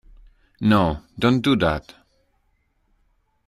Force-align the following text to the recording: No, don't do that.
No, 0.61 1.03
don't 1.19 1.41
do 1.41 1.55
that. 1.57 1.93